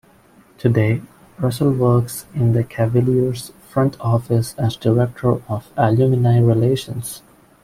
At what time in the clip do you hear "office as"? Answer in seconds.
4.01-4.75